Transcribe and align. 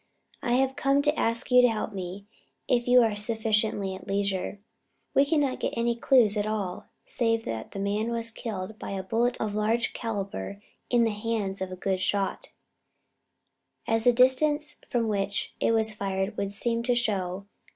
I 0.41 0.53
have 0.53 0.75
come 0.75 1.03
to 1.03 1.15
ask 1.15 1.51
you 1.51 1.61
to 1.61 1.67
help 1.69 1.93
me, 1.93 2.25
if 2.67 2.87
you 2.87 3.03
are 3.03 3.15
sufficiently 3.15 3.93
at 3.93 4.07
leisure. 4.07 4.59
We 5.13 5.25
cannot 5.25 5.59
get 5.59 5.77
any 5.77 5.95
clues 5.95 6.35
at 6.37 6.47
all, 6.47 6.87
save 7.05 7.45
that 7.45 7.69
the 7.73 7.77
man 7.77 8.09
was 8.11 8.31
killed 8.31 8.79
by 8.79 8.93
a 8.93 9.03
bullet 9.03 9.37
of 9.39 9.53
large 9.53 9.93
calibre 9.93 10.59
in 10.89 11.03
the 11.03 11.11
hands 11.11 11.61
of 11.61 11.71
a 11.71 11.75
good 11.75 12.01
shot, 12.01 12.49
as 13.87 14.05
the 14.05 14.11
distance 14.11 14.77
from 14.89 15.07
which 15.07 15.53
it 15.59 15.71
was 15.71 15.93
fired 15.93 16.35
would 16.35 16.51
seem 16.51 16.81
to 16.81 16.95
show. 16.95 17.45